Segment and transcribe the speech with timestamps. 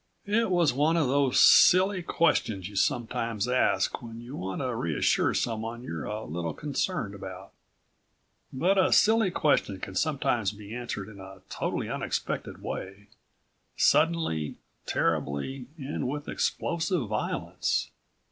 [0.25, 5.35] It was one of those silly questions you sometimes ask when you want to reassure
[5.35, 7.51] someone you're a little concerned about.
[8.51, 13.09] But a silly question can sometimes be answered in a totally unexpected way
[13.77, 14.55] suddenly,
[14.87, 17.91] terribly and with explosive violence.